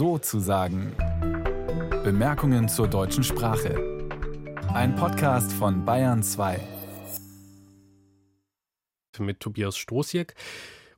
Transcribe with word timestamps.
so 0.00 0.16
zu 0.16 0.40
sagen. 0.40 0.96
Bemerkungen 2.02 2.70
zur 2.70 2.88
deutschen 2.88 3.22
Sprache. 3.22 4.08
Ein 4.72 4.94
Podcast 4.96 5.52
von 5.52 5.84
Bayern 5.84 6.22
2. 6.22 6.58
Mit 9.18 9.40
Tobias 9.40 9.76
Stoßjek 9.76 10.34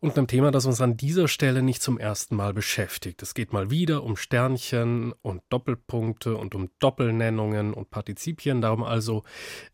und 0.02 0.18
einem 0.18 0.26
Thema, 0.26 0.50
das 0.50 0.66
uns 0.66 0.80
an 0.80 0.96
dieser 0.96 1.28
Stelle 1.28 1.62
nicht 1.62 1.80
zum 1.80 1.96
ersten 1.96 2.34
Mal 2.34 2.52
beschäftigt. 2.52 3.22
Es 3.22 3.34
geht 3.34 3.52
mal 3.52 3.70
wieder 3.70 4.02
um 4.02 4.16
Sternchen 4.16 5.14
und 5.22 5.42
Doppelpunkte 5.48 6.36
und 6.36 6.56
um 6.56 6.70
Doppelnennungen 6.80 7.72
und 7.72 7.90
Partizipien. 7.90 8.60
Darum 8.60 8.82
also, 8.82 9.22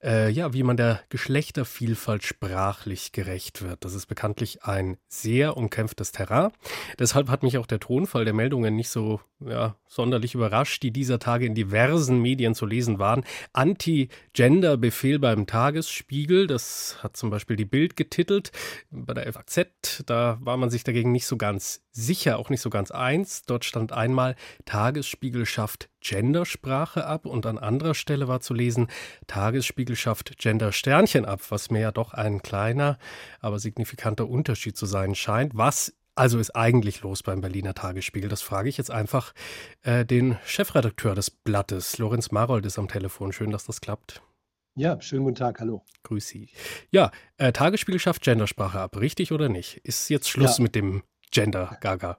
äh, 0.05 0.29
ja, 0.29 0.53
wie 0.53 0.65
man 0.65 0.77
der 0.77 1.01
Geschlechtervielfalt 1.09 2.25
sprachlich 2.25 3.13
gerecht 3.13 3.63
wird. 3.63 3.87
Das 3.87 3.95
ist 3.95 4.05
bekanntlich 4.05 4.65
ein 4.65 4.99
sehr 5.09 5.57
umkämpftes 5.57 6.13
Terrain. 6.13 6.53
Deshalb 6.99 7.31
hat 7.31 7.43
mich 7.43 7.57
auch 7.57 7.67
der 7.67 7.81
Tonfall 7.81 8.27
der 8.27 8.35
Meldungen 8.35 8.77
nicht 8.77 8.91
so 8.91 9.21
ja, 9.41 9.77
sonderlich 9.87 10.35
überrascht, 10.35 10.83
die 10.83 10.91
dieser 10.91 11.19
Tage 11.21 11.47
in 11.47 11.55
diversen 11.55 12.21
Medien 12.21 12.55
zu 12.55 12.67
lesen 12.67 12.99
waren. 12.99 13.25
Anti-Gender-Befehl 13.53 15.21
beim 15.21 15.47
Tagesspiegel, 15.47 16.47
das 16.47 16.99
hat 17.03 17.17
zum 17.17 17.31
Beispiel 17.31 17.57
die 17.57 17.65
Bild 17.65 17.97
getitelt. 17.97 18.51
Bei 18.91 19.15
der 19.15 19.33
FAZ, 19.33 20.03
da 20.07 20.18
war 20.41 20.57
man 20.57 20.71
sich 20.71 20.85
dagegen 20.85 21.13
nicht 21.13 21.27
so 21.27 21.37
ganz 21.37 21.83
sicher, 21.91 22.39
auch 22.39 22.51
nicht 22.51 22.61
so 22.61 22.71
ganz 22.71 22.91
eins. 22.91 23.43
Dort 23.43 23.65
stand 23.65 23.93
einmal, 23.93 24.37
Tagesspiegel 24.65 25.47
schafft 25.47 25.89
Gendersprache 26.01 27.07
ab 27.07 27.27
und 27.27 27.47
an 27.47 27.59
anderer 27.59 27.95
Stelle 27.95 28.29
war 28.29 28.41
zu 28.41 28.55
lesen, 28.55 28.89
Tagesspiegel 29.27 29.97
schafft 29.97 30.39
Gender-Sternchen 30.39 31.25
ab, 31.25 31.41
was 31.49 31.71
mir 31.71 31.81
ja 31.81 31.93
doch 31.93 32.15
ein 32.15 32.43
kleiner, 32.43 32.99
aber 33.41 33.59
signifikanter 33.59 34.29
Unterschied 34.29 34.77
zu 34.77 34.87
sein 34.87 35.15
scheint. 35.15 35.53
Was 35.57 35.93
also 36.15 36.39
ist 36.41 36.57
eigentlich 36.57 37.03
los 37.03 37.23
beim 37.23 37.41
Berliner 37.41 37.75
Tagesspiegel? 37.75 38.29
Das 38.29 38.43
frage 38.43 38.69
ich 38.69 38.77
jetzt 38.77 38.91
einfach 38.91 39.33
äh, 39.83 40.05
den 40.05 40.37
Chefredakteur 40.45 41.15
des 41.15 41.31
Blattes. 41.31 41.99
Lorenz 41.99 42.33
Marold 42.33 42.67
ist 42.67 42.79
am 42.79 42.89
Telefon. 42.89 43.33
Schön, 43.33 43.51
dass 43.53 43.65
das 43.65 43.81
klappt. 43.81 44.21
Ja, 44.79 45.01
schönen 45.01 45.25
guten 45.25 45.35
Tag, 45.35 45.59
hallo. 45.59 45.83
Grüß 46.05 46.29
Sie. 46.29 46.51
Ja, 46.93 47.11
äh, 47.37 47.51
Tagesspiegel 47.51 47.99
schafft 47.99 48.23
Gendersprache 48.23 48.79
ab, 48.79 48.97
richtig 48.97 49.33
oder 49.33 49.49
nicht? 49.49 49.79
Ist 49.79 50.09
jetzt 50.09 50.29
Schluss 50.29 50.59
ja. 50.59 50.63
mit 50.63 50.77
dem 50.77 51.03
Gender-Gaga? 51.33 52.19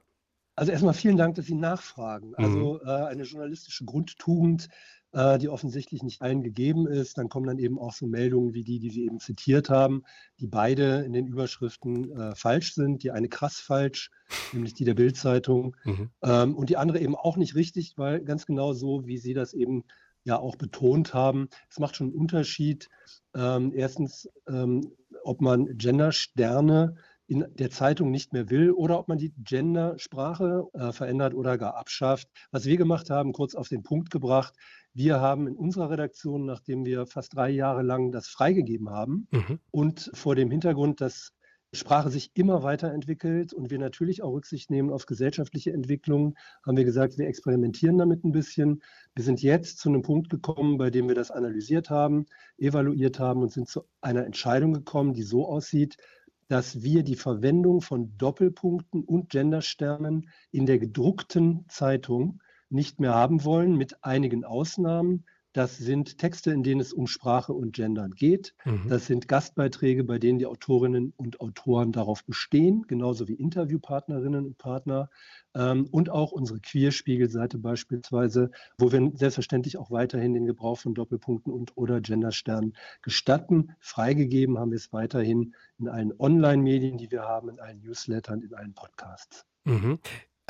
Also 0.56 0.70
erstmal 0.70 0.92
vielen 0.92 1.16
Dank, 1.16 1.36
dass 1.36 1.46
Sie 1.46 1.54
nachfragen. 1.54 2.34
Also 2.34 2.74
mhm. 2.74 2.86
äh, 2.86 3.06
eine 3.06 3.22
journalistische 3.22 3.86
Grundtugend, 3.86 4.68
äh, 5.12 5.38
die 5.38 5.48
offensichtlich 5.48 6.02
nicht 6.02 6.20
allen 6.20 6.42
gegeben 6.42 6.86
ist. 6.86 7.16
Dann 7.16 7.30
kommen 7.30 7.46
dann 7.46 7.58
eben 7.58 7.78
auch 7.78 7.94
so 7.94 8.06
Meldungen 8.06 8.52
wie 8.52 8.62
die, 8.62 8.78
die 8.78 8.90
Sie 8.90 9.06
eben 9.06 9.20
zitiert 9.20 9.70
haben, 9.70 10.02
die 10.38 10.46
beide 10.46 11.00
in 11.00 11.14
den 11.14 11.28
Überschriften 11.28 12.12
äh, 12.12 12.34
falsch 12.34 12.74
sind. 12.74 13.02
Die 13.02 13.10
eine 13.10 13.30
krass 13.30 13.58
falsch, 13.58 14.10
nämlich 14.52 14.74
die 14.74 14.84
der 14.84 14.94
Bildzeitung, 14.94 15.78
mhm. 15.84 16.10
ähm, 16.22 16.54
und 16.54 16.68
die 16.68 16.76
andere 16.76 17.00
eben 17.00 17.16
auch 17.16 17.38
nicht 17.38 17.54
richtig, 17.54 17.96
weil 17.96 18.20
ganz 18.20 18.44
genau 18.44 18.74
so, 18.74 19.06
wie 19.06 19.16
Sie 19.16 19.32
das 19.32 19.54
eben 19.54 19.84
ja 20.24 20.38
auch 20.38 20.56
betont 20.56 21.14
haben. 21.14 21.48
Es 21.68 21.78
macht 21.78 21.96
schon 21.96 22.08
einen 22.08 22.16
Unterschied. 22.16 22.88
Ähm, 23.34 23.72
erstens, 23.74 24.28
ähm, 24.48 24.92
ob 25.24 25.40
man 25.40 25.76
Gendersterne 25.76 26.96
in 27.26 27.46
der 27.54 27.70
Zeitung 27.70 28.10
nicht 28.10 28.32
mehr 28.32 28.50
will 28.50 28.72
oder 28.72 28.98
ob 28.98 29.06
man 29.06 29.16
die 29.16 29.32
Gendersprache 29.38 30.64
äh, 30.72 30.90
verändert 30.90 31.32
oder 31.32 31.58
gar 31.58 31.76
abschafft. 31.76 32.28
Was 32.50 32.64
wir 32.64 32.76
gemacht 32.76 33.08
haben, 33.08 33.32
kurz 33.32 33.54
auf 33.54 33.68
den 33.68 33.84
Punkt 33.84 34.10
gebracht, 34.10 34.54
wir 34.94 35.20
haben 35.20 35.46
in 35.46 35.54
unserer 35.54 35.90
Redaktion, 35.90 36.44
nachdem 36.44 36.84
wir 36.84 37.06
fast 37.06 37.36
drei 37.36 37.50
Jahre 37.50 37.82
lang 37.82 38.10
das 38.10 38.26
freigegeben 38.26 38.90
haben 38.90 39.28
mhm. 39.30 39.60
und 39.70 40.10
vor 40.12 40.34
dem 40.34 40.50
Hintergrund, 40.50 41.00
dass 41.00 41.32
Sprache 41.72 42.10
sich 42.10 42.32
immer 42.34 42.64
weiterentwickelt 42.64 43.52
und 43.52 43.70
wir 43.70 43.78
natürlich 43.78 44.22
auch 44.22 44.32
Rücksicht 44.32 44.70
nehmen 44.70 44.90
auf 44.90 45.06
gesellschaftliche 45.06 45.72
Entwicklungen, 45.72 46.36
haben 46.66 46.76
wir 46.76 46.84
gesagt, 46.84 47.16
wir 47.16 47.28
experimentieren 47.28 47.96
damit 47.96 48.24
ein 48.24 48.32
bisschen. 48.32 48.82
Wir 49.14 49.22
sind 49.22 49.40
jetzt 49.40 49.78
zu 49.78 49.88
einem 49.88 50.02
Punkt 50.02 50.30
gekommen, 50.30 50.78
bei 50.78 50.90
dem 50.90 51.06
wir 51.06 51.14
das 51.14 51.30
analysiert 51.30 51.88
haben, 51.88 52.26
evaluiert 52.58 53.20
haben 53.20 53.42
und 53.42 53.52
sind 53.52 53.68
zu 53.68 53.84
einer 54.00 54.26
Entscheidung 54.26 54.72
gekommen, 54.72 55.14
die 55.14 55.22
so 55.22 55.46
aussieht, 55.46 55.96
dass 56.48 56.82
wir 56.82 57.04
die 57.04 57.14
Verwendung 57.14 57.80
von 57.80 58.18
Doppelpunkten 58.18 59.04
und 59.04 59.28
Gendersternen 59.28 60.28
in 60.50 60.66
der 60.66 60.80
gedruckten 60.80 61.64
Zeitung 61.68 62.42
nicht 62.68 62.98
mehr 62.98 63.14
haben 63.14 63.44
wollen, 63.44 63.76
mit 63.76 64.02
einigen 64.02 64.44
Ausnahmen. 64.44 65.24
Das 65.52 65.76
sind 65.76 66.18
Texte, 66.18 66.52
in 66.52 66.62
denen 66.62 66.80
es 66.80 66.92
um 66.92 67.08
Sprache 67.08 67.52
und 67.52 67.72
Gendern 67.72 68.12
geht. 68.12 68.54
Mhm. 68.64 68.88
Das 68.88 69.06
sind 69.06 69.26
Gastbeiträge, 69.26 70.04
bei 70.04 70.18
denen 70.18 70.38
die 70.38 70.46
Autorinnen 70.46 71.12
und 71.16 71.40
Autoren 71.40 71.90
darauf 71.90 72.24
bestehen, 72.24 72.84
genauso 72.86 73.26
wie 73.26 73.34
Interviewpartnerinnen 73.34 74.46
und 74.46 74.58
Partner. 74.58 75.10
Ähm, 75.54 75.88
und 75.90 76.10
auch 76.10 76.30
unsere 76.30 76.60
Queerspiegelseite 76.60 77.58
beispielsweise, 77.58 78.52
wo 78.78 78.92
wir 78.92 79.10
selbstverständlich 79.14 79.76
auch 79.76 79.90
weiterhin 79.90 80.34
den 80.34 80.46
Gebrauch 80.46 80.78
von 80.78 80.94
Doppelpunkten 80.94 81.52
und 81.52 81.76
oder 81.76 82.00
Gendersternen 82.00 82.76
gestatten. 83.02 83.74
Freigegeben 83.80 84.58
haben 84.58 84.70
wir 84.70 84.76
es 84.76 84.92
weiterhin 84.92 85.54
in 85.78 85.88
allen 85.88 86.12
Online-Medien, 86.16 86.96
die 86.96 87.10
wir 87.10 87.22
haben, 87.22 87.48
in 87.48 87.58
allen 87.58 87.80
Newslettern, 87.80 88.42
in 88.42 88.54
allen 88.54 88.74
Podcasts. 88.74 89.44
Mhm. 89.64 89.98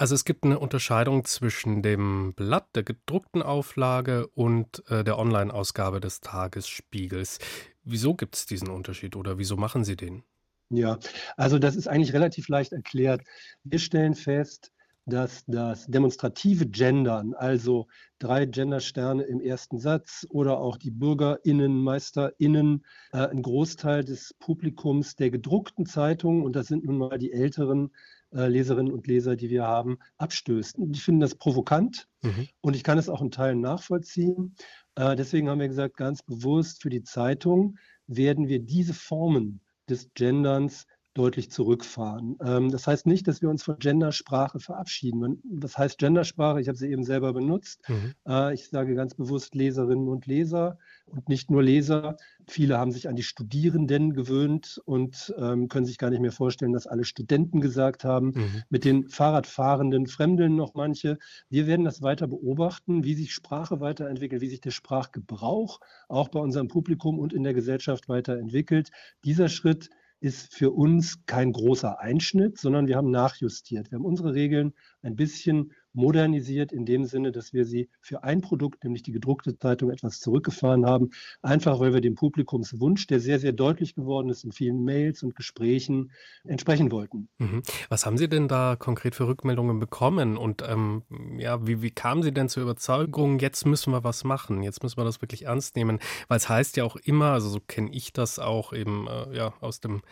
Also 0.00 0.14
es 0.14 0.24
gibt 0.24 0.44
eine 0.44 0.58
Unterscheidung 0.58 1.26
zwischen 1.26 1.82
dem 1.82 2.32
Blatt 2.32 2.74
der 2.74 2.84
gedruckten 2.84 3.42
Auflage 3.42 4.28
und 4.28 4.82
äh, 4.88 5.04
der 5.04 5.18
Online-Ausgabe 5.18 6.00
des 6.00 6.22
Tagesspiegels. 6.22 7.38
Wieso 7.84 8.14
gibt 8.14 8.34
es 8.34 8.46
diesen 8.46 8.70
Unterschied 8.70 9.14
oder 9.14 9.36
wieso 9.36 9.58
machen 9.58 9.84
Sie 9.84 9.96
den? 9.96 10.22
Ja, 10.70 10.98
also 11.36 11.58
das 11.58 11.76
ist 11.76 11.86
eigentlich 11.86 12.14
relativ 12.14 12.48
leicht 12.48 12.72
erklärt. 12.72 13.20
Wir 13.62 13.78
stellen 13.78 14.14
fest, 14.14 14.72
dass 15.04 15.44
das 15.46 15.84
demonstrative 15.86 16.66
Gendern, 16.66 17.34
also 17.34 17.86
drei 18.18 18.46
Gendersterne 18.46 19.24
im 19.24 19.42
ersten 19.42 19.78
Satz 19.78 20.26
oder 20.30 20.60
auch 20.60 20.78
die 20.78 20.90
BürgerInnen, 20.90 21.76
MeisterInnen, 21.78 22.86
äh, 23.12 23.26
ein 23.26 23.42
Großteil 23.42 24.02
des 24.02 24.34
Publikums 24.38 25.16
der 25.16 25.30
gedruckten 25.30 25.84
Zeitungen, 25.84 26.42
und 26.42 26.56
das 26.56 26.68
sind 26.68 26.84
nun 26.84 26.96
mal 26.96 27.18
die 27.18 27.32
älteren 27.32 27.90
äh, 28.32 28.46
Leserinnen 28.46 28.92
und 28.92 29.06
Leser, 29.06 29.36
die 29.36 29.50
wir 29.50 29.64
haben, 29.64 29.98
abstößt. 30.18 30.78
Und 30.78 30.96
ich 30.96 31.02
finde 31.02 31.24
das 31.24 31.34
provokant 31.34 32.08
mhm. 32.22 32.48
und 32.60 32.76
ich 32.76 32.84
kann 32.84 32.98
es 32.98 33.08
auch 33.08 33.22
in 33.22 33.30
Teilen 33.30 33.60
nachvollziehen. 33.60 34.54
Äh, 34.94 35.16
deswegen 35.16 35.48
haben 35.48 35.60
wir 35.60 35.68
gesagt, 35.68 35.96
ganz 35.96 36.22
bewusst 36.22 36.82
für 36.82 36.90
die 36.90 37.02
Zeitung 37.02 37.76
werden 38.06 38.48
wir 38.48 38.60
diese 38.60 38.94
Formen 38.94 39.60
des 39.88 40.10
Genderns 40.14 40.86
deutlich 41.14 41.50
zurückfahren. 41.50 42.36
Ähm, 42.42 42.70
das 42.70 42.86
heißt 42.86 43.06
nicht, 43.06 43.26
dass 43.26 43.42
wir 43.42 43.50
uns 43.50 43.64
von 43.64 43.78
Gendersprache 43.78 44.60
verabschieden. 44.60 45.42
Was 45.44 45.76
heißt 45.76 45.98
Gendersprache? 45.98 46.60
Ich 46.60 46.68
habe 46.68 46.78
sie 46.78 46.88
eben 46.88 47.04
selber 47.04 47.32
benutzt. 47.32 47.80
Mhm. 47.88 48.14
Äh, 48.26 48.54
ich 48.54 48.68
sage 48.68 48.94
ganz 48.94 49.14
bewusst 49.14 49.54
Leserinnen 49.54 50.08
und 50.08 50.26
Leser 50.26 50.78
und 51.06 51.28
nicht 51.28 51.50
nur 51.50 51.62
Leser. 51.62 52.16
Viele 52.46 52.78
haben 52.78 52.92
sich 52.92 53.08
an 53.08 53.16
die 53.16 53.24
Studierenden 53.24 54.12
gewöhnt 54.12 54.80
und 54.84 55.34
ähm, 55.36 55.68
können 55.68 55.84
sich 55.84 55.98
gar 55.98 56.10
nicht 56.10 56.20
mehr 56.20 56.32
vorstellen, 56.32 56.72
dass 56.72 56.86
alle 56.86 57.04
Studenten 57.04 57.60
gesagt 57.60 58.04
haben. 58.04 58.28
Mhm. 58.28 58.62
Mit 58.68 58.84
den 58.84 59.08
Fahrradfahrenden 59.08 60.06
fremdeln 60.06 60.54
noch 60.54 60.74
manche. 60.74 61.18
Wir 61.48 61.66
werden 61.66 61.84
das 61.84 62.02
weiter 62.02 62.28
beobachten, 62.28 63.02
wie 63.02 63.14
sich 63.14 63.32
Sprache 63.32 63.80
weiterentwickelt, 63.80 64.42
wie 64.42 64.48
sich 64.48 64.60
der 64.60 64.70
Sprachgebrauch 64.70 65.80
auch 66.08 66.28
bei 66.28 66.38
unserem 66.38 66.68
Publikum 66.68 67.18
und 67.18 67.32
in 67.32 67.42
der 67.42 67.54
Gesellschaft 67.54 68.08
weiterentwickelt. 68.08 68.90
Dieser 69.24 69.48
Schritt 69.48 69.90
ist 70.20 70.54
für 70.54 70.70
uns 70.70 71.24
kein 71.26 71.52
großer 71.52 71.98
Einschnitt, 71.98 72.58
sondern 72.58 72.86
wir 72.86 72.96
haben 72.96 73.10
nachjustiert. 73.10 73.90
Wir 73.90 73.96
haben 73.96 74.04
unsere 74.04 74.34
Regeln 74.34 74.74
ein 75.02 75.16
bisschen 75.16 75.72
modernisiert 75.92 76.72
in 76.72 76.86
dem 76.86 77.04
Sinne, 77.04 77.32
dass 77.32 77.52
wir 77.52 77.64
sie 77.64 77.88
für 78.00 78.22
ein 78.22 78.40
Produkt, 78.40 78.84
nämlich 78.84 79.02
die 79.02 79.12
gedruckte 79.12 79.58
Zeitung, 79.58 79.90
etwas 79.90 80.20
zurückgefahren 80.20 80.86
haben. 80.86 81.10
Einfach 81.42 81.80
weil 81.80 81.92
wir 81.92 82.00
dem 82.00 82.14
Publikumswunsch, 82.14 83.06
der 83.06 83.20
sehr, 83.20 83.38
sehr 83.38 83.52
deutlich 83.52 83.94
geworden 83.94 84.28
ist 84.28 84.44
in 84.44 84.52
vielen 84.52 84.84
Mails 84.84 85.22
und 85.22 85.34
Gesprächen, 85.34 86.12
entsprechen 86.44 86.90
wollten. 86.90 87.28
Mhm. 87.38 87.62
Was 87.88 88.06
haben 88.06 88.18
Sie 88.18 88.28
denn 88.28 88.48
da 88.48 88.76
konkret 88.78 89.14
für 89.14 89.26
Rückmeldungen 89.26 89.78
bekommen? 89.78 90.36
Und 90.36 90.62
ähm, 90.66 91.02
ja, 91.38 91.66
wie, 91.66 91.82
wie 91.82 91.90
kamen 91.90 92.22
Sie 92.22 92.32
denn 92.32 92.48
zur 92.48 92.62
Überzeugung, 92.62 93.38
jetzt 93.38 93.66
müssen 93.66 93.92
wir 93.92 94.04
was 94.04 94.24
machen, 94.24 94.62
jetzt 94.62 94.82
müssen 94.82 94.98
wir 94.98 95.04
das 95.04 95.20
wirklich 95.20 95.46
ernst 95.46 95.76
nehmen? 95.76 95.98
Weil 96.28 96.36
es 96.36 96.48
heißt 96.48 96.76
ja 96.76 96.84
auch 96.84 96.96
immer, 96.96 97.32
also 97.32 97.48
so 97.48 97.60
kenne 97.60 97.90
ich 97.92 98.12
das 98.12 98.38
auch 98.38 98.72
eben 98.72 99.06
äh, 99.08 99.36
ja, 99.36 99.54
aus 99.60 99.80
dem 99.80 100.02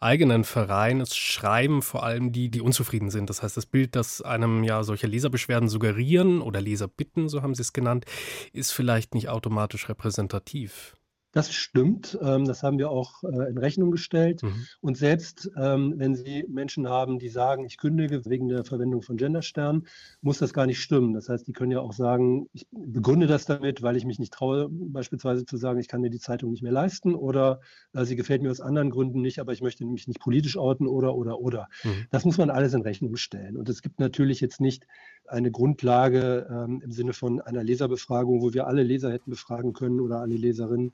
eigenen 0.00 0.44
Verein, 0.44 1.00
es 1.00 1.16
schreiben 1.16 1.82
vor 1.82 2.04
allem 2.04 2.32
die, 2.32 2.50
die 2.50 2.60
unzufrieden 2.60 3.10
sind. 3.10 3.30
Das 3.30 3.42
heißt, 3.42 3.56
das 3.56 3.66
Bild, 3.66 3.96
das 3.96 4.22
einem 4.22 4.64
ja 4.64 4.82
solche 4.82 5.06
Leser 5.06 5.27
Leserbeschwerden 5.28 5.68
suggerieren 5.68 6.40
oder 6.40 6.60
Leserbitten, 6.60 7.28
so 7.28 7.42
haben 7.42 7.54
sie 7.54 7.62
es 7.62 7.72
genannt, 7.72 8.06
ist 8.52 8.72
vielleicht 8.72 9.14
nicht 9.14 9.28
automatisch 9.28 9.88
repräsentativ. 9.88 10.96
Das 11.32 11.52
stimmt. 11.52 12.18
Ähm, 12.22 12.46
das 12.46 12.62
haben 12.62 12.78
wir 12.78 12.90
auch 12.90 13.22
äh, 13.22 13.50
in 13.50 13.58
Rechnung 13.58 13.90
gestellt. 13.90 14.42
Mhm. 14.42 14.66
Und 14.80 14.96
selbst 14.96 15.50
ähm, 15.56 15.94
wenn 15.96 16.14
Sie 16.14 16.44
Menschen 16.48 16.88
haben, 16.88 17.18
die 17.18 17.28
sagen, 17.28 17.66
ich 17.66 17.76
kündige 17.76 18.24
wegen 18.24 18.48
der 18.48 18.64
Verwendung 18.64 19.02
von 19.02 19.18
Gendersternen, 19.18 19.86
muss 20.22 20.38
das 20.38 20.54
gar 20.54 20.64
nicht 20.64 20.80
stimmen. 20.80 21.12
Das 21.12 21.28
heißt, 21.28 21.46
die 21.46 21.52
können 21.52 21.70
ja 21.70 21.80
auch 21.80 21.92
sagen, 21.92 22.48
ich 22.52 22.66
begründe 22.70 23.26
das 23.26 23.44
damit, 23.44 23.82
weil 23.82 23.96
ich 23.96 24.06
mich 24.06 24.18
nicht 24.18 24.32
traue, 24.32 24.68
beispielsweise 24.70 25.44
zu 25.44 25.58
sagen, 25.58 25.78
ich 25.78 25.88
kann 25.88 26.00
mir 26.00 26.10
die 26.10 26.18
Zeitung 26.18 26.50
nicht 26.50 26.62
mehr 26.62 26.72
leisten 26.72 27.14
oder 27.14 27.60
äh, 27.92 28.04
sie 28.04 28.16
gefällt 28.16 28.42
mir 28.42 28.50
aus 28.50 28.62
anderen 28.62 28.88
Gründen 28.88 29.20
nicht, 29.20 29.38
aber 29.38 29.52
ich 29.52 29.60
möchte 29.60 29.84
mich 29.84 30.08
nicht 30.08 30.20
politisch 30.20 30.56
outen 30.56 30.88
oder, 30.88 31.14
oder, 31.14 31.40
oder. 31.40 31.68
Mhm. 31.84 32.06
Das 32.10 32.24
muss 32.24 32.38
man 32.38 32.48
alles 32.48 32.72
in 32.72 32.82
Rechnung 32.82 33.16
stellen. 33.16 33.58
Und 33.58 33.68
es 33.68 33.82
gibt 33.82 34.00
natürlich 34.00 34.40
jetzt 34.40 34.62
nicht 34.62 34.86
eine 35.28 35.50
Grundlage 35.50 36.46
ähm, 36.50 36.80
im 36.82 36.92
Sinne 36.92 37.12
von 37.12 37.40
einer 37.40 37.62
Leserbefragung, 37.62 38.42
wo 38.42 38.52
wir 38.52 38.66
alle 38.66 38.82
Leser 38.82 39.12
hätten 39.12 39.30
befragen 39.30 39.72
können 39.72 40.00
oder 40.00 40.20
alle 40.20 40.34
Leserinnen. 40.34 40.92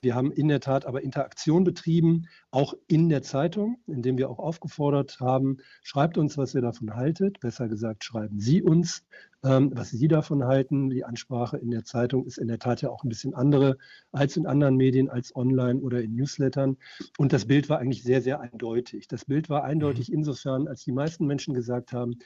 Wir 0.00 0.14
haben 0.14 0.32
in 0.32 0.48
der 0.48 0.60
Tat 0.60 0.84
aber 0.84 1.02
Interaktion 1.02 1.64
betrieben, 1.64 2.26
auch 2.50 2.74
in 2.88 3.08
der 3.08 3.22
Zeitung, 3.22 3.78
indem 3.86 4.18
wir 4.18 4.30
auch 4.30 4.38
aufgefordert 4.38 5.20
haben, 5.20 5.58
schreibt 5.82 6.18
uns, 6.18 6.36
was 6.36 6.54
ihr 6.54 6.60
davon 6.60 6.94
haltet. 6.94 7.40
Besser 7.40 7.68
gesagt, 7.68 8.04
schreiben 8.04 8.40
Sie 8.40 8.62
uns, 8.62 9.04
ähm, 9.44 9.70
was 9.74 9.90
Sie 9.90 10.08
davon 10.08 10.44
halten. 10.44 10.90
Die 10.90 11.04
Ansprache 11.04 11.56
in 11.56 11.70
der 11.70 11.84
Zeitung 11.84 12.26
ist 12.26 12.38
in 12.38 12.48
der 12.48 12.58
Tat 12.58 12.82
ja 12.82 12.90
auch 12.90 13.04
ein 13.04 13.08
bisschen 13.08 13.34
andere 13.34 13.78
als 14.10 14.36
in 14.36 14.46
anderen 14.46 14.76
Medien, 14.76 15.08
als 15.08 15.34
online 15.36 15.80
oder 15.80 16.02
in 16.02 16.14
Newslettern. 16.14 16.76
Und 17.18 17.32
das 17.32 17.44
Bild 17.44 17.68
war 17.68 17.78
eigentlich 17.78 18.02
sehr, 18.02 18.22
sehr 18.22 18.40
eindeutig. 18.40 19.08
Das 19.08 19.24
Bild 19.24 19.48
war 19.50 19.64
eindeutig 19.64 20.08
mhm. 20.08 20.16
insofern, 20.16 20.68
als 20.68 20.84
die 20.84 20.92
meisten 20.92 21.26
Menschen 21.26 21.54
gesagt 21.54 21.92
haben, 21.92 22.18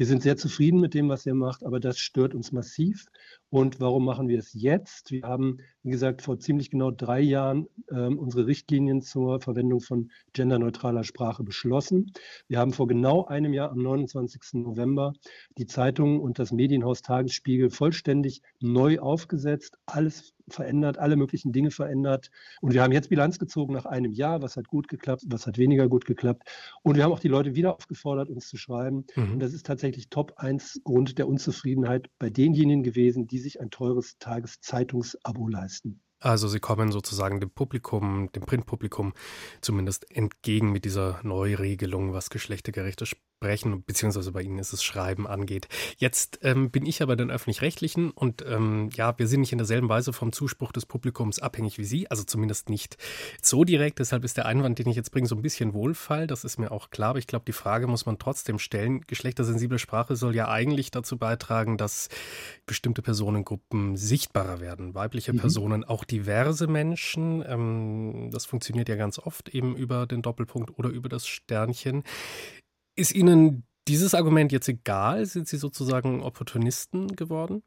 wir 0.00 0.06
sind 0.06 0.22
sehr 0.22 0.38
zufrieden 0.38 0.80
mit 0.80 0.94
dem, 0.94 1.10
was 1.10 1.26
ihr 1.26 1.34
macht, 1.34 1.62
aber 1.62 1.78
das 1.78 1.98
stört 1.98 2.34
uns 2.34 2.52
massiv. 2.52 3.04
Und 3.50 3.80
warum 3.80 4.06
machen 4.06 4.28
wir 4.28 4.38
es 4.38 4.54
jetzt? 4.54 5.10
Wir 5.10 5.24
haben, 5.24 5.58
wie 5.82 5.90
gesagt, 5.90 6.22
vor 6.22 6.38
ziemlich 6.38 6.70
genau 6.70 6.90
drei 6.90 7.20
Jahren 7.20 7.66
ähm, 7.90 8.18
unsere 8.18 8.46
Richtlinien 8.46 9.02
zur 9.02 9.42
Verwendung 9.42 9.80
von 9.80 10.10
genderneutraler 10.32 11.04
Sprache 11.04 11.44
beschlossen. 11.44 12.14
Wir 12.48 12.60
haben 12.60 12.72
vor 12.72 12.86
genau 12.86 13.26
einem 13.26 13.52
Jahr, 13.52 13.72
am 13.72 13.82
29. 13.82 14.54
November, 14.54 15.12
die 15.58 15.66
Zeitung 15.66 16.18
und 16.18 16.38
das 16.38 16.50
Medienhaus 16.50 17.02
Tagesspiegel 17.02 17.68
vollständig 17.68 18.40
neu 18.58 19.00
aufgesetzt, 19.00 19.76
alles 19.84 20.32
verändert, 20.50 20.98
alle 20.98 21.16
möglichen 21.16 21.52
Dinge 21.52 21.70
verändert. 21.70 22.30
Und 22.60 22.74
wir 22.74 22.82
haben 22.82 22.92
jetzt 22.92 23.08
Bilanz 23.08 23.38
gezogen 23.38 23.72
nach 23.72 23.86
einem 23.86 24.12
Jahr, 24.12 24.42
was 24.42 24.56
hat 24.56 24.68
gut 24.68 24.88
geklappt, 24.88 25.24
was 25.26 25.46
hat 25.46 25.58
weniger 25.58 25.88
gut 25.88 26.04
geklappt. 26.04 26.42
Und 26.82 26.96
wir 26.96 27.04
haben 27.04 27.12
auch 27.12 27.20
die 27.20 27.28
Leute 27.28 27.54
wieder 27.54 27.74
aufgefordert, 27.74 28.28
uns 28.28 28.48
zu 28.48 28.56
schreiben. 28.56 29.04
Mhm. 29.16 29.32
Und 29.32 29.40
das 29.40 29.52
ist 29.52 29.66
tatsächlich 29.66 30.08
Top 30.10 30.34
1 30.36 30.82
Grund 30.84 31.18
der 31.18 31.28
Unzufriedenheit 31.28 32.08
bei 32.18 32.30
denjenigen 32.30 32.82
gewesen, 32.82 33.26
die 33.26 33.38
sich 33.38 33.60
ein 33.60 33.70
teures 33.70 34.18
Tageszeitungsabo 34.18 35.48
leisten. 35.48 36.00
Also 36.22 36.48
Sie 36.48 36.60
kommen 36.60 36.92
sozusagen 36.92 37.40
dem 37.40 37.50
Publikum, 37.50 38.30
dem 38.32 38.42
Printpublikum 38.42 39.14
zumindest 39.62 40.14
entgegen 40.14 40.70
mit 40.70 40.84
dieser 40.84 41.18
Neuregelung, 41.22 42.12
was 42.12 42.28
geschlechtergerechte 42.28 43.06
Sprechen, 43.40 43.82
beziehungsweise 43.84 44.32
bei 44.32 44.42
Ihnen 44.42 44.58
ist 44.58 44.74
es 44.74 44.84
Schreiben 44.84 45.26
angeht. 45.26 45.66
Jetzt 45.96 46.40
ähm, 46.42 46.70
bin 46.70 46.84
ich 46.84 47.02
aber 47.02 47.16
den 47.16 47.30
Öffentlich-Rechtlichen 47.30 48.10
und 48.10 48.44
ähm, 48.46 48.90
ja, 48.92 49.18
wir 49.18 49.26
sind 49.26 49.40
nicht 49.40 49.52
in 49.52 49.56
derselben 49.56 49.88
Weise 49.88 50.12
vom 50.12 50.30
Zuspruch 50.30 50.72
des 50.72 50.84
Publikums 50.84 51.38
abhängig 51.38 51.78
wie 51.78 51.84
Sie, 51.84 52.10
also 52.10 52.22
zumindest 52.22 52.68
nicht 52.68 52.98
so 53.40 53.64
direkt. 53.64 53.98
Deshalb 53.98 54.24
ist 54.24 54.36
der 54.36 54.44
Einwand, 54.44 54.78
den 54.78 54.88
ich 54.88 54.96
jetzt 54.96 55.10
bringe, 55.10 55.26
so 55.26 55.36
ein 55.36 55.40
bisschen 55.40 55.72
Wohlfall. 55.72 56.26
Das 56.26 56.44
ist 56.44 56.58
mir 56.58 56.70
auch 56.70 56.90
klar, 56.90 57.10
aber 57.10 57.18
ich 57.18 57.26
glaube, 57.26 57.46
die 57.46 57.54
Frage 57.54 57.86
muss 57.86 58.04
man 58.04 58.18
trotzdem 58.18 58.58
stellen. 58.58 59.00
Geschlechtersensible 59.06 59.78
Sprache 59.78 60.16
soll 60.16 60.36
ja 60.36 60.48
eigentlich 60.48 60.90
dazu 60.90 61.16
beitragen, 61.16 61.78
dass 61.78 62.10
bestimmte 62.66 63.00
Personengruppen 63.00 63.96
sichtbarer 63.96 64.60
werden, 64.60 64.94
weibliche 64.94 65.32
mhm. 65.32 65.38
Personen, 65.38 65.84
auch 65.84 66.04
diverse 66.04 66.66
Menschen. 66.66 67.42
Ähm, 67.48 68.28
das 68.30 68.44
funktioniert 68.44 68.90
ja 68.90 68.96
ganz 68.96 69.18
oft 69.18 69.48
eben 69.48 69.76
über 69.76 70.06
den 70.06 70.20
Doppelpunkt 70.20 70.78
oder 70.78 70.90
über 70.90 71.08
das 71.08 71.26
Sternchen. 71.26 72.04
Ist 73.00 73.14
Ihnen 73.14 73.62
dieses 73.88 74.12
Argument 74.14 74.52
jetzt 74.52 74.68
egal? 74.68 75.24
Sind 75.24 75.48
Sie 75.48 75.56
sozusagen 75.56 76.22
Opportunisten 76.22 77.16
geworden? 77.16 77.62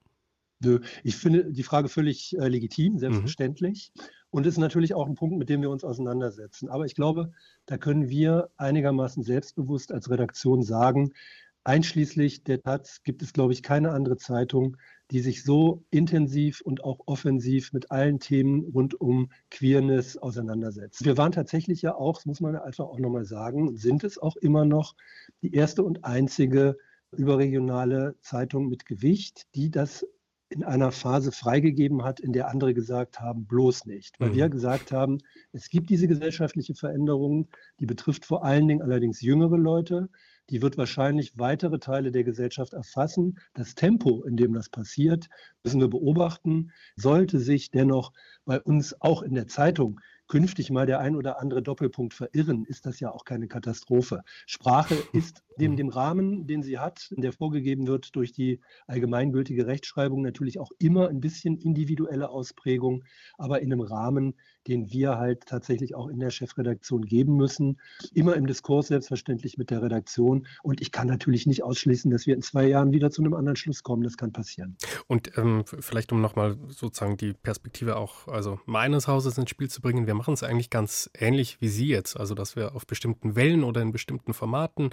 Nö, 0.60 0.82
ich 1.04 1.16
finde 1.16 1.52
die 1.52 1.64
Frage 1.64 1.90
völlig 1.90 2.38
äh, 2.38 2.48
legitim, 2.48 3.00
selbstverständlich. 3.00 3.92
Mhm. 3.96 4.02
Und 4.30 4.46
ist 4.46 4.60
natürlich 4.60 4.94
auch 4.94 5.08
ein 5.08 5.16
Punkt, 5.16 5.40
mit 5.40 5.50
dem 5.50 5.64
wir 5.64 5.72
uns 5.72 5.84
auseinandersetzen. 5.84 6.70
Aber 6.70 6.86
ich 6.86 6.94
glaube, 6.94 7.32
da 7.66 7.80
können 7.80 8.10
wir 8.10 8.52
einigermaßen 8.58 9.24
selbstbewusst 9.24 9.92
als 9.92 10.12
Redaktion 10.12 10.62
sagen, 10.62 11.14
einschließlich 11.64 12.44
der 12.44 12.62
Taz 12.62 13.02
gibt 13.04 13.22
es, 13.22 13.34
glaube 13.34 13.54
ich, 13.54 13.64
keine 13.64 13.92
andere 13.92 14.18
Zeitung, 14.18 14.78
die 15.12 15.20
sich 15.20 15.44
so 15.44 15.84
intensiv 15.92 16.62
und 16.62 16.84
auch 16.84 17.00
offensiv 17.06 17.74
mit 17.74 17.92
allen 17.92 18.20
Themen 18.20 18.64
rund 18.64 19.00
um 19.00 19.32
Queerness 19.52 20.18
auseinandersetzt. 20.18 21.06
Wir 21.06 21.18
waren 21.18 21.32
tatsächlich 21.32 21.82
ja 21.82 21.96
auch, 21.96 22.18
das 22.18 22.26
muss 22.26 22.42
man 22.42 22.56
einfach 22.56 22.86
auch 22.86 23.00
nochmal 23.00 23.26
sagen, 23.26 23.76
sind 23.78 24.04
es 24.04 24.18
auch 24.18 24.36
immer 24.38 24.66
noch 24.66 24.96
die 25.42 25.54
erste 25.54 25.84
und 25.84 26.04
einzige 26.04 26.78
überregionale 27.12 28.16
Zeitung 28.22 28.70
mit 28.70 28.86
Gewicht, 28.86 29.46
die 29.56 29.70
das 29.70 30.06
in 30.50 30.64
einer 30.64 30.92
Phase 30.92 31.32
freigegeben 31.32 32.04
hat, 32.04 32.20
in 32.20 32.32
der 32.32 32.50
andere 32.50 32.74
gesagt 32.74 33.20
haben, 33.20 33.46
bloß 33.46 33.86
nicht. 33.86 34.20
Weil 34.20 34.30
mhm. 34.30 34.36
wir 34.36 34.50
gesagt 34.50 34.92
haben, 34.92 35.18
es 35.52 35.70
gibt 35.70 35.90
diese 35.90 36.08
gesellschaftliche 36.08 36.76
Veränderung, 36.76 37.50
die 37.80 37.86
betrifft 37.86 38.26
vor 38.26 38.44
allen 38.44 38.68
Dingen 38.68 38.82
allerdings 38.82 39.22
jüngere 39.22 39.58
Leute 39.58 40.10
die 40.50 40.62
wird 40.62 40.78
wahrscheinlich 40.78 41.38
weitere 41.38 41.80
Teile 41.80 42.12
der 42.12 42.24
Gesellschaft 42.24 42.74
erfassen. 42.74 43.40
Das 43.54 43.76
Tempo, 43.76 44.24
in 44.24 44.36
dem 44.36 44.54
das 44.54 44.70
passiert, 44.70 45.30
müssen 45.64 45.80
wir 45.80 45.90
beobachten. 45.90 46.72
Sollte 46.96 47.40
sich 47.40 47.72
dennoch 47.72 48.12
bei 48.46 48.62
uns 48.62 49.00
auch 49.02 49.22
in 49.22 49.34
der 49.34 49.48
Zeitung 49.48 50.00
künftig 50.28 50.72
mal 50.72 50.86
der 50.86 51.00
ein 51.00 51.16
oder 51.16 51.40
andere 51.40 51.62
Doppelpunkt 51.62 52.14
verirren, 52.14 52.66
ist 52.66 52.86
das 52.86 53.00
ja 53.00 53.12
auch 53.12 53.26
keine 53.26 53.48
Katastrophe. 53.48 54.24
Sprache 54.46 54.96
ist 55.14 55.44
neben 55.58 55.76
dem 55.76 55.90
Rahmen, 55.90 56.48
den 56.48 56.64
sie 56.64 56.80
hat, 56.80 57.10
der 57.12 57.34
vorgegeben 57.34 57.88
wird 57.88 58.16
durch 58.16 58.32
die 58.32 58.60
allgemeingültige 58.88 59.68
Rechtschreibung, 59.68 60.22
natürlich 60.22 60.60
auch 60.60 60.72
immer 60.80 61.10
ein 61.10 61.20
bisschen 61.20 61.58
individuelle 61.58 62.30
Ausprägung, 62.30 63.04
aber 63.38 63.62
in 63.62 63.72
einem 63.72 63.82
Rahmen, 63.82 64.36
den 64.68 64.92
wir 64.92 65.18
halt 65.18 65.46
tatsächlich 65.46 65.96
auch 65.96 66.08
in 66.08 66.20
der 66.20 66.30
Chefredaktion 66.30 67.06
geben 67.06 67.36
müssen. 67.36 67.80
Immer 68.14 68.36
im 68.36 68.48
Diskurs 68.48 68.88
selbstverständlich 68.88 69.58
mit 69.58 69.70
der 69.70 69.82
Redaktion. 69.82 70.48
Und 70.62 70.82
ich 70.82 70.92
kann 70.92 71.08
natürlich 71.08 71.46
nicht 71.46 71.64
ausschließen, 71.64 72.10
dass 72.12 72.26
wir 72.26 72.36
in 72.36 72.42
zwei 72.42 72.68
Jahren 72.68 72.92
wieder 72.92 73.12
zu 73.12 73.22
einem 73.22 73.34
anderen 73.34 73.56
Schluss 73.56 73.84
kommen. 73.84 74.04
Das 74.04 74.18
kann 74.18 74.32
passieren. 74.32 74.78
Und 75.08 75.38
ähm, 75.38 75.64
vielleicht 75.66 76.12
um 76.12 76.22
nochmal 76.22 76.58
sozusagen 76.70 77.18
die 77.18 77.34
Perspektive 77.34 77.98
auch, 77.98 78.28
also 78.28 78.60
meines 78.66 79.08
Hauses 79.08 79.38
ins 79.38 79.50
Spiel 79.50 79.70
zu 79.70 79.82
bringen, 79.82 80.08
wir 80.08 80.16
machen 80.16 80.34
es 80.34 80.44
eigentlich 80.44 80.70
ganz 80.70 81.10
ähnlich 81.14 81.58
wie 81.60 81.68
Sie 81.68 81.88
jetzt. 81.88 82.18
Also, 82.18 82.36
dass 82.36 82.56
wir 82.56 82.76
auf 82.76 82.88
bestimmten 82.88 83.36
Wellen 83.36 83.64
oder 83.64 83.82
in 83.82 83.92
bestimmten 83.92 84.34
Formaten 84.34 84.92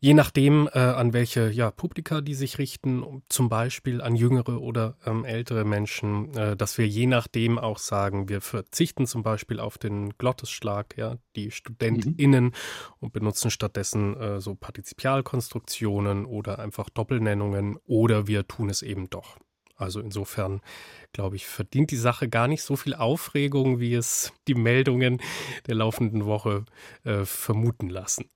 je 0.00 0.14
nachdem, 0.14 0.68
äh, 0.72 0.78
an 0.78 1.12
welche 1.12 1.50
ja, 1.50 1.70
Publika 1.70 2.20
die 2.22 2.34
sich 2.34 2.58
richten, 2.58 3.22
zum 3.28 3.48
Beispiel 3.48 4.00
an 4.00 4.16
jüngere 4.16 4.60
oder 4.60 4.96
ähm, 5.04 5.24
ältere 5.24 5.64
Menschen, 5.64 6.34
äh, 6.34 6.56
dass 6.56 6.78
wir 6.78 6.88
je 6.88 7.06
nachdem 7.06 7.58
auch 7.58 7.78
sagen, 7.78 8.28
wir 8.28 8.40
verzichten 8.40 9.06
zum 9.06 9.22
Beispiel 9.22 9.60
auf 9.60 9.78
den 9.78 10.10
Glottesschlag, 10.16 10.96
ja, 10.96 11.16
die 11.36 11.50
StudentInnen 11.50 12.44
mhm. 12.44 12.52
und 12.98 13.12
benutzen 13.12 13.50
stattdessen 13.50 14.16
äh, 14.16 14.40
so 14.40 14.54
Partizipialkonstruktionen 14.54 16.24
oder 16.24 16.58
einfach 16.58 16.88
Doppelnennungen 16.88 17.76
oder 17.84 18.26
wir 18.26 18.48
tun 18.48 18.70
es 18.70 18.82
eben 18.82 19.10
doch. 19.10 19.36
Also 19.76 20.00
insofern, 20.00 20.60
glaube 21.12 21.36
ich, 21.36 21.46
verdient 21.46 21.90
die 21.90 21.96
Sache 21.96 22.28
gar 22.28 22.48
nicht 22.48 22.62
so 22.62 22.76
viel 22.76 22.94
Aufregung, 22.94 23.80
wie 23.80 23.94
es 23.94 24.32
die 24.46 24.54
Meldungen 24.54 25.22
der 25.66 25.74
laufenden 25.74 26.26
Woche 26.26 26.66
äh, 27.04 27.24
vermuten 27.24 27.88
lassen. 27.88 28.26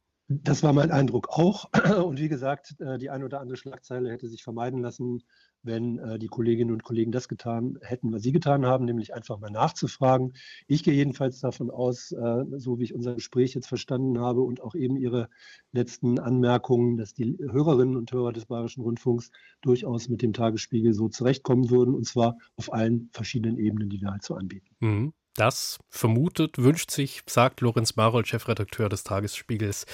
Das 0.42 0.62
war 0.62 0.72
mein 0.72 0.90
Eindruck 0.90 1.28
auch. 1.28 1.70
Und 2.04 2.18
wie 2.18 2.28
gesagt, 2.28 2.74
äh, 2.80 2.98
die 2.98 3.10
eine 3.10 3.24
oder 3.24 3.40
andere 3.40 3.56
Schlagzeile 3.56 4.10
hätte 4.10 4.28
sich 4.28 4.42
vermeiden 4.42 4.80
lassen, 4.80 5.22
wenn 5.62 5.98
äh, 5.98 6.18
die 6.18 6.26
Kolleginnen 6.28 6.72
und 6.72 6.82
Kollegen 6.82 7.12
das 7.12 7.28
getan 7.28 7.78
hätten, 7.80 8.12
was 8.12 8.22
sie 8.22 8.32
getan 8.32 8.66
haben, 8.66 8.84
nämlich 8.84 9.14
einfach 9.14 9.38
mal 9.38 9.50
nachzufragen. 9.50 10.34
Ich 10.66 10.84
gehe 10.84 10.94
jedenfalls 10.94 11.40
davon 11.40 11.70
aus, 11.70 12.12
äh, 12.12 12.44
so 12.56 12.78
wie 12.78 12.84
ich 12.84 12.94
unser 12.94 13.14
Gespräch 13.14 13.54
jetzt 13.54 13.68
verstanden 13.68 14.18
habe 14.18 14.42
und 14.42 14.60
auch 14.60 14.74
eben 14.74 14.96
Ihre 14.96 15.28
letzten 15.72 16.18
Anmerkungen, 16.18 16.96
dass 16.96 17.14
die 17.14 17.38
Hörerinnen 17.38 17.96
und 17.96 18.12
Hörer 18.12 18.32
des 18.32 18.46
Bayerischen 18.46 18.82
Rundfunks 18.82 19.30
durchaus 19.62 20.08
mit 20.08 20.22
dem 20.22 20.32
Tagesspiegel 20.32 20.92
so 20.92 21.08
zurechtkommen 21.08 21.70
würden, 21.70 21.94
und 21.94 22.06
zwar 22.06 22.36
auf 22.56 22.72
allen 22.72 23.08
verschiedenen 23.12 23.58
Ebenen, 23.58 23.88
die 23.88 24.00
wir 24.00 24.10
halt 24.10 24.22
so 24.22 24.34
anbieten. 24.34 24.68
Mhm. 24.80 25.12
Das 25.36 25.80
vermutet, 25.88 26.58
wünscht 26.58 26.92
sich, 26.92 27.22
sagt 27.26 27.60
Lorenz 27.60 27.96
Marold, 27.96 28.28
Chefredakteur 28.28 28.88
des 28.88 29.02
Tagesspiegels, 29.02 29.84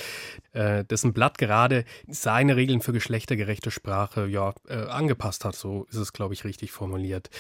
äh, 0.52 0.85
dessen 0.85 1.14
Blatt 1.14 1.38
gerade 1.38 1.85
seine 2.09 2.56
Regeln 2.56 2.82
für 2.82 2.92
geschlechtergerechte 2.92 3.70
Sprache 3.70 4.26
ja 4.26 4.52
äh, 4.68 4.75
angepasst 4.75 5.47
hat. 5.47 5.56
So 5.56 5.85
ist 5.85 5.97
es, 5.97 6.12
glaube 6.12 6.35
ich, 6.35 6.44
richtig 6.44 6.73
formuliert. 6.73 7.30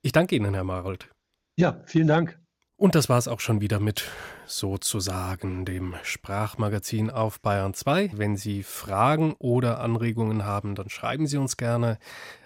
Ich 0.00 0.12
danke 0.12 0.36
Ihnen, 0.36 0.54
Herr 0.54 0.64
Marold. 0.64 1.10
Ja, 1.56 1.82
vielen 1.84 2.06
Dank. 2.08 2.40
Und 2.76 2.94
das 2.94 3.10
war 3.10 3.18
es 3.18 3.28
auch 3.28 3.40
schon 3.40 3.60
wieder 3.60 3.78
mit 3.78 4.08
sozusagen 4.46 5.66
dem 5.66 5.96
Sprachmagazin 6.02 7.10
auf 7.10 7.42
Bayern 7.42 7.74
2. 7.74 8.12
Wenn 8.14 8.38
Sie 8.38 8.62
Fragen 8.62 9.34
oder 9.38 9.80
Anregungen 9.80 10.46
haben, 10.46 10.74
dann 10.74 10.88
schreiben 10.88 11.26
Sie 11.26 11.36
uns 11.36 11.58
gerne 11.58 11.98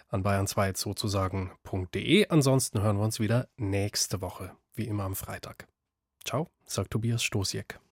an 0.08 0.24
bayern2 0.24 0.76
sozusagen.de. 0.76 2.28
Ansonsten 2.30 2.82
hören 2.82 2.96
wir 2.96 3.04
uns 3.04 3.20
wieder 3.20 3.46
nächste 3.56 4.20
Woche 4.20 4.56
wie 4.74 4.86
immer 4.86 5.04
am 5.04 5.14
Freitag. 5.14 5.68
Ciao, 6.24 6.50
sagt 6.66 6.90
Tobias 6.90 7.22
Stoßjeck. 7.22 7.78